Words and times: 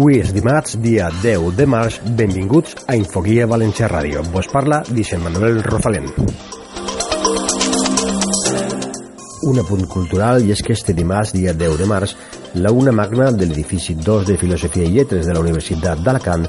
Avui 0.00 0.16
és 0.16 0.30
dimarts, 0.32 0.78
dia 0.80 1.10
10 1.20 1.50
de 1.58 1.66
març. 1.68 1.98
Benvinguts 2.16 2.86
a 2.88 2.94
Infoguia 2.96 3.44
València 3.44 3.84
Ràdio. 3.90 4.22
Vos 4.32 4.46
parla 4.48 4.78
Vicent 4.96 5.20
Manuel 5.20 5.58
Rosalén. 5.66 6.06
Un 9.50 9.60
apunt 9.60 9.84
cultural 9.92 10.40
i 10.40 10.54
és 10.56 10.64
que 10.64 10.72
este 10.72 10.94
dimarts, 10.96 11.34
dia 11.36 11.52
10 11.52 11.76
de 11.82 11.90
març, 11.90 12.16
la 12.54 12.72
una 12.72 12.90
magna 12.90 13.30
de 13.30 13.46
l'edifici 13.46 13.94
2 13.94 14.26
de 14.26 14.36
Filosofia 14.36 14.84
i 14.84 14.90
Lletres 14.90 15.26
de 15.26 15.32
la 15.32 15.40
Universitat 15.40 16.00
d'Alacant 16.02 16.46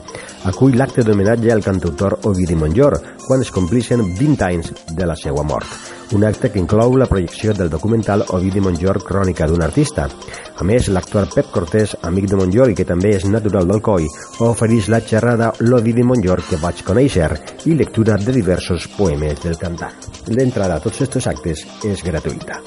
acull 0.49 0.75
l'acte 0.77 1.03
d'homenatge 1.05 1.51
al 1.53 1.61
cantautor 1.61 2.17
Ovidi 2.29 2.55
Montllor 2.55 2.97
quan 3.27 3.41
es 3.41 3.51
complixen 3.51 4.01
20 4.17 4.45
anys 4.47 4.71
de 4.89 5.05
la 5.05 5.15
seva 5.15 5.43
mort. 5.43 5.67
Un 6.11 6.25
acte 6.27 6.49
que 6.51 6.59
inclou 6.59 6.97
la 6.97 7.07
projecció 7.07 7.53
del 7.53 7.69
documental 7.69 8.25
Ovidi 8.35 8.59
Montllor 8.59 8.99
Crònica 9.05 9.47
d'un 9.47 9.61
artista. 9.63 10.09
A 10.57 10.65
més, 10.67 10.89
l'actual 10.89 11.29
Pep 11.31 11.53
Cortés, 11.53 11.95
amic 12.01 12.27
de 12.27 12.41
Montllor 12.41 12.73
i 12.73 12.75
que 12.75 12.87
també 12.87 13.13
és 13.15 13.29
natural 13.29 13.69
d'Alcoi, 13.69 14.09
ofereix 14.49 14.89
la 14.91 14.99
xerrada 15.05 15.53
L'Ovidi 15.61 16.03
Montllor 16.03 16.43
que 16.49 16.59
vaig 16.59 16.83
conèixer 16.83 17.31
i 17.65 17.77
lectura 17.77 18.17
de 18.17 18.35
diversos 18.35 18.89
poemes 18.97 19.39
del 19.45 19.57
cantant. 19.61 20.11
L'entrada 20.27 20.81
a 20.81 20.83
tots 20.83 21.05
aquests 21.05 21.31
actes 21.31 21.67
és 21.85 22.03
gratuïta. 22.03 22.59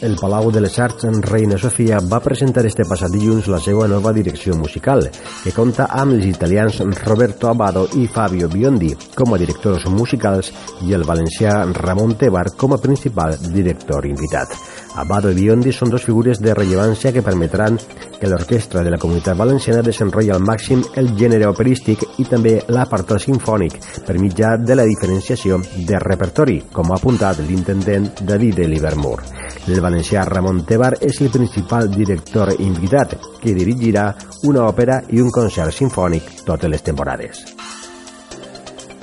El 0.00 0.16
Palau 0.16 0.48
de 0.50 0.62
les 0.64 0.78
Arts 0.80 1.04
en 1.04 1.20
Reina 1.20 1.58
Sofia 1.60 1.98
va 2.12 2.22
presentar 2.24 2.62
este 2.64 2.86
passat 2.88 3.12
dilluns 3.12 3.50
la 3.52 3.58
seva 3.60 3.84
nova 3.92 4.14
direcció 4.16 4.56
musical, 4.56 5.04
que 5.44 5.52
compta 5.52 5.90
amb 5.92 6.16
els 6.16 6.24
italians 6.30 6.80
Roberto 7.04 7.50
Abado 7.52 7.84
i 8.00 8.06
Fabio 8.08 8.48
Biondi 8.48 8.94
com 9.12 9.36
a 9.36 9.40
directors 9.44 9.84
musicals 9.92 10.54
i 10.88 10.96
el 10.96 11.04
valencià 11.04 11.58
Ramon 11.76 12.16
Tebar 12.16 12.48
com 12.56 12.72
a 12.72 12.80
principal 12.80 13.36
director 13.52 14.08
invitat. 14.08 14.56
Abado 14.96 15.30
i 15.30 15.36
Biondi 15.38 15.70
són 15.72 15.90
dos 15.92 16.02
figures 16.02 16.40
de 16.42 16.54
rellevància 16.56 17.12
que 17.14 17.22
permetran 17.22 17.78
que 18.18 18.28
l'orquestra 18.28 18.82
de 18.82 18.90
la 18.90 18.98
comunitat 18.98 19.38
valenciana 19.38 19.84
desenrotlli 19.86 20.32
al 20.34 20.42
màxim 20.42 20.82
el 21.00 21.12
gènere 21.20 21.46
operístic 21.48 22.02
i 22.18 22.26
també 22.28 22.56
l'apartat 22.68 23.22
sinfònic 23.22 23.78
per 24.06 24.18
mitjà 24.18 24.56
de 24.58 24.74
la 24.74 24.88
diferenciació 24.88 25.60
de 25.86 26.02
repertori, 26.02 26.58
com 26.72 26.90
ha 26.90 26.98
apuntat 26.98 27.40
l'intendent 27.46 28.10
David 28.26 28.64
Livermore. 28.66 29.24
El 29.68 29.80
valencià 29.80 30.26
Ramon 30.26 30.64
Tebar 30.66 30.96
és 31.00 31.20
el 31.22 31.30
principal 31.30 31.90
director 31.94 32.54
invitat, 32.58 33.16
que 33.40 33.54
dirigirà 33.54 34.10
una 34.50 34.66
òpera 34.66 35.02
i 35.10 35.22
un 35.22 35.30
concert 35.30 35.74
sinfònic 35.76 36.44
totes 36.44 36.70
les 36.70 36.82
temporades. 36.82 37.59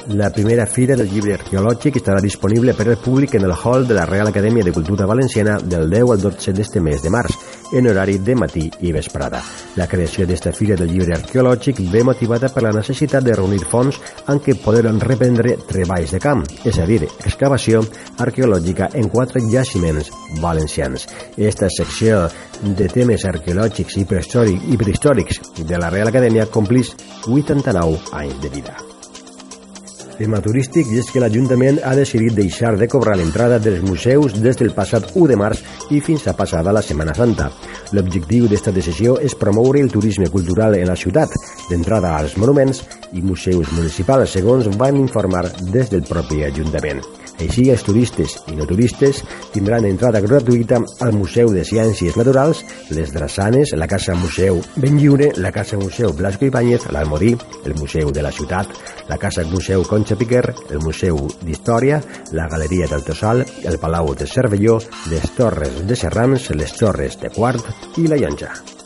La 0.10 0.30
primera 0.30 0.66
fira 0.66 0.96
del 0.96 1.10
llibre 1.12 1.34
arqueològic 1.36 1.98
estarà 2.00 2.22
disponible 2.24 2.72
per 2.78 2.86
al 2.88 3.00
públic 3.04 3.34
en 3.36 3.44
el 3.44 3.52
hall 3.52 3.84
de 3.90 3.98
la 3.98 4.06
Real 4.08 4.30
Acadèmia 4.30 4.64
de 4.64 4.72
Cultura 4.72 5.06
Valenciana 5.06 5.58
del 5.60 5.90
10 5.92 6.14
al 6.14 6.22
12 6.22 6.54
d'este 6.56 6.80
mes 6.80 7.04
de 7.04 7.12
març, 7.12 7.36
en 7.76 7.90
horari 7.92 8.16
de 8.24 8.38
matí 8.40 8.64
i 8.88 8.94
vesprada. 8.96 9.44
La 9.76 9.90
creació 9.92 10.24
d'esta 10.26 10.54
fira 10.56 10.80
del 10.80 10.94
llibre 10.94 11.18
arqueològic 11.18 11.84
ve 11.92 12.06
motivada 12.08 12.48
per 12.48 12.64
la 12.64 12.72
necessitat 12.72 13.28
de 13.28 13.36
reunir 13.36 13.60
fons 13.68 14.00
en 14.32 14.40
què 14.40 14.56
poder 14.64 14.88
reprendre 15.04 15.58
treballs 15.68 16.16
de 16.16 16.24
camp, 16.24 16.48
és 16.64 16.80
a 16.80 16.88
dir, 16.88 17.04
excavació 17.04 17.84
arqueològica 18.16 18.94
en 18.96 19.12
quatre 19.12 19.44
jaciments 19.52 20.14
valencians. 20.40 21.10
Esta 21.36 21.68
secció 21.68 22.30
de 22.64 22.88
temes 22.88 23.28
arqueològics 23.28 24.00
i 24.00 24.08
prehistòrics, 24.08 25.42
de 25.68 25.78
la 25.78 25.92
Real 25.92 26.16
Acadèmia 26.16 26.48
complís 26.48 26.96
89 27.28 28.16
anys 28.16 28.40
de 28.40 28.56
vida 28.56 28.87
tema 30.18 30.40
turístic 30.42 30.90
i 30.92 31.00
és 31.02 31.10
que 31.14 31.22
l'Ajuntament 31.22 31.78
ha 31.86 31.94
decidit 31.98 32.36
deixar 32.38 32.74
de 32.78 32.88
cobrar 32.90 33.16
l'entrada 33.20 33.60
dels 33.62 33.84
museus 33.86 34.36
des 34.42 34.58
del 34.58 34.74
passat 34.74 35.12
1 35.14 35.28
de 35.30 35.38
març 35.40 35.62
i 35.94 36.02
fins 36.02 36.26
a 36.28 36.34
passada 36.38 36.74
la 36.74 36.82
Setmana 36.82 37.14
Santa. 37.18 37.52
L'objectiu 37.94 38.50
d'esta 38.50 38.74
decisió 38.74 39.18
és 39.22 39.38
promoure 39.38 39.82
el 39.84 39.92
turisme 39.94 40.30
cultural 40.34 40.76
en 40.76 40.90
la 40.90 40.98
ciutat, 40.98 41.34
d'entrada 41.70 42.16
als 42.18 42.38
monuments 42.42 42.84
i 43.14 43.22
museus 43.22 43.72
municipals, 43.76 44.34
segons 44.36 44.68
van 44.78 44.98
informar 45.00 45.46
des 45.72 45.90
del 45.94 46.04
propi 46.08 46.44
Ajuntament. 46.48 47.04
Així, 47.38 47.68
els 47.70 47.84
turistes 47.86 48.34
i 48.50 48.56
no 48.58 48.66
turistes 48.66 49.20
tindran 49.54 49.86
entrada 49.86 50.22
gratuïta 50.24 50.80
al 51.06 51.14
Museu 51.14 51.52
de 51.54 51.64
Ciències 51.68 52.18
Naturals, 52.18 52.64
les 52.90 53.12
Drassanes, 53.14 53.76
la 53.78 53.88
Casa 53.88 54.16
Museu 54.18 54.58
Ben 54.76 54.98
Lliure, 54.98 55.30
la 55.38 55.52
Casa 55.54 55.78
Museu 55.78 56.14
Blasco 56.18 56.48
Ibáñez, 56.50 56.88
l'Almodí, 56.92 57.36
el 57.66 57.76
Museu 57.78 58.10
de 58.12 58.24
la 58.26 58.32
Ciutat, 58.32 58.74
la 59.10 59.20
Casa 59.22 59.46
Museu 59.52 59.86
Concha 59.86 60.18
Piquer, 60.18 60.56
el 60.72 60.82
Museu 60.82 61.28
d'Història, 61.44 62.02
la 62.32 62.48
Galeria 62.50 62.90
del 62.90 63.06
Tossal, 63.06 63.46
el 63.64 63.78
Palau 63.78 64.16
de 64.16 64.26
Cervelló, 64.26 64.80
les 65.12 65.30
Torres 65.38 65.86
de 65.86 65.96
Serrans, 65.96 66.50
les 66.58 66.74
Torres 66.74 67.22
de 67.22 67.30
Quart 67.30 67.98
i 68.02 68.10
la 68.10 68.18
Llonja. 68.18 68.77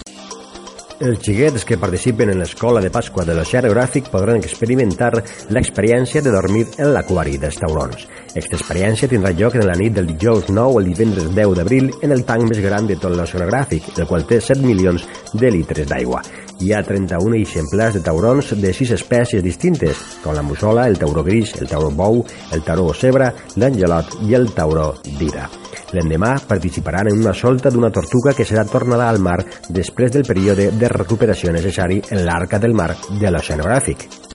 Els 1.02 1.18
xiquets 1.26 1.64
que 1.66 1.80
participen 1.82 2.30
en 2.30 2.38
l'Escola 2.38 2.82
de 2.84 2.92
Pasqua 2.94 3.24
de 3.26 3.34
l'Oceanogràfic 3.34 4.12
podran 4.14 4.38
experimentar 4.38 5.10
l'experiència 5.50 6.22
de 6.22 6.34
dormir 6.36 6.68
en 6.78 6.92
l'aquari 6.94 7.40
dels 7.42 7.58
taurons. 7.58 8.04
Aquesta 8.36 8.60
experiència 8.60 9.10
tindrà 9.10 9.32
lloc 9.34 9.58
en 9.58 9.66
la 9.66 9.78
nit 9.80 9.96
del 9.96 10.12
dijous 10.12 10.52
9 10.54 10.78
al 10.78 10.92
divendres 10.92 11.32
10 11.34 11.56
d'abril 11.58 11.90
en 12.06 12.14
el 12.14 12.22
tanc 12.30 12.46
més 12.46 12.62
gran 12.62 12.86
de 12.86 13.00
tot 13.02 13.18
l'oceanogràfic, 13.18 13.90
el 13.98 14.06
qual 14.12 14.28
té 14.30 14.38
7 14.46 14.62
milions 14.62 15.08
de 15.34 15.52
litres 15.58 15.90
d'aigua. 15.90 16.22
Hi 16.62 16.70
ha 16.70 16.84
31 16.86 17.42
exemplars 17.42 17.98
de 17.98 18.06
taurons 18.06 18.54
de 18.62 18.78
6 18.84 18.94
espècies 19.00 19.42
distintes, 19.42 20.06
com 20.22 20.38
la 20.38 20.46
mussola, 20.46 20.86
el 20.86 21.02
tauró 21.02 21.26
gris, 21.26 21.58
el 21.58 21.72
tauró 21.72 21.90
bou, 21.90 22.22
el 22.54 22.62
tauró 22.62 22.94
cebre, 22.94 23.34
l'angelot 23.58 24.20
i 24.30 24.38
el 24.38 24.52
tauró 24.54 24.92
d'ira. 25.18 25.50
L'endemà 25.92 26.38
participaran 26.48 27.12
en 27.12 27.20
una 27.20 27.34
solta 27.34 27.70
d'una 27.70 27.92
tortuga 27.92 28.34
que 28.38 28.48
serà 28.48 28.66
tornada 28.66 29.10
al 29.10 29.20
mar 29.20 29.40
després 29.68 30.12
del 30.16 30.28
període 30.28 30.72
de 30.72 30.92
recuperació 30.96 31.52
necessari 31.52 32.02
en 32.10 32.26
l'arca 32.26 32.60
del 32.60 32.78
mar 32.78 32.94
de 33.10 33.32
l'oceanogràfic. 33.32 34.31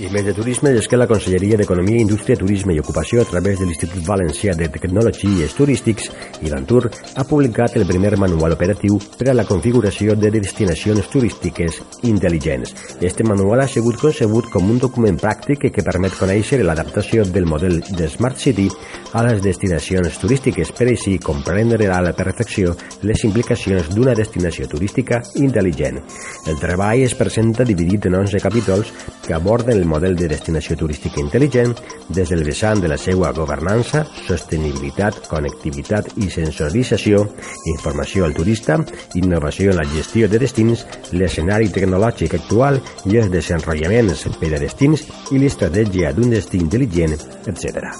I 0.00 0.08
més 0.08 0.22
de 0.24 0.32
turisme 0.32 0.70
és 0.72 0.86
que 0.88 0.96
la 0.96 1.04
Conselleria 1.04 1.58
d'Economia, 1.60 2.00
Indústria, 2.00 2.38
Turisme 2.40 2.72
i 2.72 2.78
Ocupació 2.80 3.20
a 3.20 3.26
través 3.28 3.58
de 3.60 3.66
l'Institut 3.68 4.06
Valencià 4.06 4.54
de 4.56 4.70
Tecnologies 4.72 5.52
Turístics 5.52 6.06
i 6.40 6.48
l'Antur 6.48 6.86
ha 6.88 7.24
publicat 7.28 7.76
el 7.76 7.84
primer 7.84 8.14
manual 8.16 8.54
operatiu 8.56 8.96
per 9.18 9.28
a 9.28 9.34
la 9.36 9.44
configuració 9.44 10.14
de 10.16 10.30
destinacions 10.32 11.10
turístiques 11.12 11.82
intel·ligents. 12.08 12.72
Este 13.04 13.26
manual 13.28 13.60
ha 13.60 13.66
sigut 13.68 13.98
concebut 14.00 14.48
com 14.54 14.70
un 14.72 14.78
document 14.80 15.20
pràctic 15.20 15.66
que 15.68 15.84
permet 15.84 16.16
conèixer 16.16 16.62
l'adaptació 16.64 17.28
del 17.28 17.44
model 17.44 17.82
de 17.90 18.08
Smart 18.08 18.40
City 18.40 18.70
a 19.12 19.26
les 19.26 19.44
destinacions 19.44 20.16
turístiques 20.22 20.72
per 20.72 20.88
així 20.88 21.18
comprendre 21.20 21.90
a 21.92 22.00
la 22.00 22.14
perfecció 22.16 22.72
les 23.04 23.26
implicacions 23.28 23.92
d'una 23.92 24.16
destinació 24.16 24.64
turística 24.64 25.20
intel·ligent. 25.44 26.00
El 26.48 26.56
treball 26.64 27.04
es 27.04 27.18
presenta 27.20 27.68
dividit 27.68 28.08
en 28.08 28.16
11 28.24 28.40
capítols 28.40 28.96
que 29.26 29.36
aborden 29.36 29.76
el 29.76 29.89
model 29.90 30.14
de 30.18 30.28
destinació 30.30 30.76
turística 30.78 31.20
intel·ligent 31.22 31.74
des 32.08 32.30
del 32.30 32.44
vessant 32.46 32.80
de 32.82 32.90
la 32.92 32.98
seva 33.00 33.32
governança, 33.36 34.04
sostenibilitat, 34.26 35.20
connectivitat 35.30 36.12
i 36.22 36.30
sensorització, 36.32 37.24
informació 37.74 38.26
al 38.26 38.36
turista, 38.36 38.78
innovació 39.20 39.74
en 39.74 39.80
la 39.82 39.88
gestió 39.96 40.30
de 40.30 40.40
destins, 40.42 40.86
l'escenari 41.12 41.72
tecnològic 41.74 42.38
actual 42.40 42.80
i 43.10 43.18
els 43.20 43.30
desenrotllaments 43.34 44.26
per 44.40 44.54
a 44.54 44.62
destins 44.62 45.04
i 45.34 45.42
l'estratègia 45.42 46.14
d'un 46.16 46.32
destí 46.36 46.62
intel·ligent, 46.62 47.18
etc. 47.50 47.90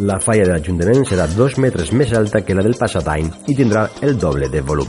La 0.00 0.16
falla 0.24 0.46
de 0.48 0.54
l'Ajuntament 0.54 1.04
serà 1.04 1.26
dos 1.28 1.58
metres 1.60 1.90
més 1.92 2.14
alta 2.16 2.40
que 2.46 2.56
la 2.56 2.64
del 2.64 2.78
passat 2.80 3.10
any 3.12 3.28
i 3.52 3.56
tindrà 3.58 3.84
el 4.00 4.16
doble 4.18 4.48
de 4.48 4.62
volum. 4.64 4.88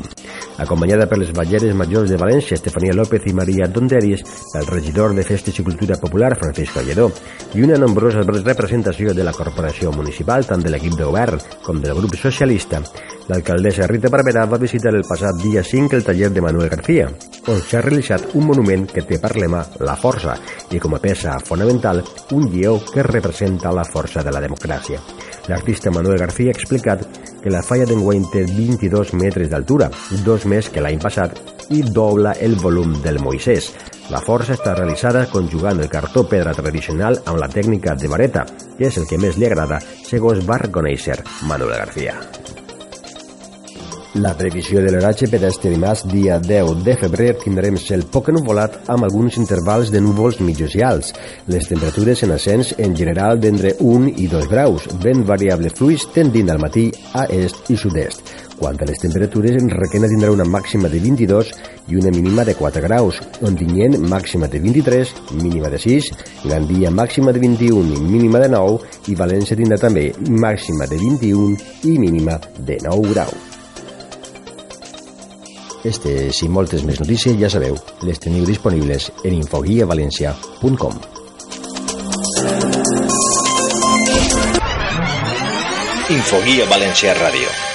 Acompanyada 0.58 1.08
per 1.10 1.18
les 1.18 1.32
balleres 1.34 1.74
majors 1.74 2.12
de 2.12 2.18
València, 2.20 2.58
Estefania 2.60 2.94
López 2.94 3.26
i 3.26 3.34
Maria 3.34 3.68
Donderis, 3.68 4.22
el 4.60 4.68
regidor 4.68 5.16
de 5.18 5.24
Festes 5.26 5.58
i 5.60 5.66
Cultura 5.66 5.98
Popular, 5.98 6.36
Francisco 6.38 6.84
Lledó, 6.86 7.10
i 7.58 7.64
una 7.66 7.80
nombrosa 7.82 8.22
representació 8.22 9.14
de 9.14 9.26
la 9.26 9.34
corporació 9.34 9.92
municipal, 9.92 10.46
tant 10.46 10.62
de 10.62 10.70
l'equip 10.70 10.94
de 11.00 11.10
govern 11.10 11.42
com 11.66 11.82
del 11.82 11.98
grup 11.98 12.16
socialista, 12.20 12.84
l'alcaldessa 13.30 13.88
Rita 13.90 14.12
Barberà 14.14 14.46
va 14.50 14.62
visitar 14.62 14.94
el 14.94 15.06
passat 15.08 15.42
dia 15.42 15.64
5 15.64 15.98
el 15.98 16.06
taller 16.06 16.30
de 16.32 16.46
Manuel 16.46 16.70
García, 16.70 17.10
on 17.48 17.60
s'ha 17.60 17.82
realitzat 17.82 18.34
un 18.38 18.48
monument 18.48 18.86
que 18.92 19.04
té 19.08 19.20
per 19.20 19.34
lema 19.40 19.64
la 19.82 19.98
força 20.00 20.38
i 20.72 20.80
com 20.80 20.96
a 20.96 21.02
peça 21.04 21.40
fonamental 21.44 22.04
un 22.38 22.50
lleó 22.52 22.78
que 22.92 23.04
representa 23.04 23.74
la 23.74 23.86
força 23.88 24.24
de 24.24 24.32
la 24.32 24.42
democràcia. 24.44 25.02
L'artista 25.48 25.92
Manuel 25.92 26.20
García 26.20 26.54
ha 26.54 26.58
explicat 26.58 27.04
que 27.44 27.52
la 27.52 27.62
falla 27.62 27.88
d'enguany 27.90 28.28
té 28.32 28.46
22 28.48 29.14
metres 29.20 29.50
d'altura, 29.52 29.90
dos 30.26 30.48
més 30.50 30.70
que 30.72 30.84
l'any 30.84 31.02
passat, 31.04 31.36
i 31.76 31.84
dobla 31.84 32.34
el 32.40 32.56
volum 32.60 32.96
del 33.04 33.20
Moisès. 33.24 33.72
La 34.12 34.22
força 34.24 34.56
està 34.58 34.76
realitzada 34.76 35.26
conjugant 35.32 35.80
el 35.80 35.92
cartó 35.92 36.26
pedra 36.28 36.56
tradicional 36.56 37.20
amb 37.26 37.40
la 37.40 37.52
tècnica 37.52 37.96
de 37.96 38.12
vareta, 38.12 38.48
que 38.78 38.88
és 38.90 39.00
el 39.00 39.08
que 39.10 39.20
més 39.20 39.40
li 39.40 39.48
agrada, 39.50 39.80
segons 40.08 40.44
va 40.48 40.62
reconèixer 40.66 41.22
Manuel 41.48 41.78
García. 41.78 42.43
La 44.14 44.36
previsió 44.38 44.78
de 44.78 44.92
l'oratge 44.94 45.26
per 45.26 45.40
a 45.42 45.48
este 45.50 45.72
dimarts, 45.74 46.04
dia 46.06 46.36
10 46.38 46.84
de 46.86 46.94
febrer, 47.02 47.32
tindrem 47.42 47.80
cel 47.82 48.04
poc 48.14 48.28
ennuvolat 48.30 48.76
amb 48.94 49.08
alguns 49.08 49.40
intervals 49.42 49.90
de 49.90 50.02
núvols 50.06 50.38
mitjos 50.38 50.76
i 50.78 50.84
alts. 50.86 51.16
Les 51.50 51.66
temperatures 51.66 52.22
en 52.22 52.34
ascens 52.36 52.76
en 52.78 52.94
general 52.94 53.40
d'entre 53.42 53.72
1 53.82 54.12
i 54.22 54.28
2 54.30 54.46
graus, 54.52 54.86
vent 55.02 55.24
variable 55.26 55.72
fluix 55.74 56.06
tendint 56.14 56.52
al 56.54 56.62
matí 56.62 56.92
a 57.18 57.24
est 57.26 57.72
i 57.74 57.78
sud-est. 57.82 58.22
Quant 58.60 58.78
a 58.78 58.86
les 58.86 59.02
temperatures, 59.02 59.58
Requena 59.74 60.12
tindrà 60.12 60.30
una 60.30 60.46
màxima 60.46 60.92
de 60.94 61.02
22 61.02 61.50
i 61.90 61.98
una 61.98 62.14
mínima 62.14 62.46
de 62.46 62.54
4 62.54 62.84
graus, 62.86 63.18
Ontinyent 63.42 63.98
màxima 63.98 64.46
de 64.46 64.62
23, 64.62 65.16
mínima 65.42 65.74
de 65.74 65.80
6, 65.82 66.12
Gandia 66.52 66.94
màxima 66.94 67.34
de 67.34 67.42
21 67.42 67.98
i 67.98 68.06
mínima 68.14 68.44
de 68.46 68.54
9 68.54 69.10
i 69.10 69.18
València 69.18 69.58
tindrà 69.58 69.82
també 69.82 70.12
màxima 70.30 70.86
de 70.86 71.02
21 71.02 71.58
i 71.90 71.98
mínima 71.98 72.38
de 72.62 72.78
9 72.86 73.10
graus. 73.16 73.53
Estes 75.84 76.40
i 76.46 76.48
moltes 76.48 76.86
més 76.88 77.02
notícies, 77.02 77.36
ja 77.42 77.50
sabeu, 77.52 77.76
les 78.08 78.22
teniu 78.24 78.46
disponibles 78.48 79.10
en 79.24 79.36
infoguiavalencià.com. 79.42 80.96
Infoguia 86.14 86.66
Valencia 86.70 87.14
Radio 87.20 87.73